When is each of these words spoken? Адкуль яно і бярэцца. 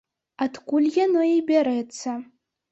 Адкуль 0.45 0.87
яно 1.05 1.21
і 1.35 1.37
бярэцца. 1.53 2.19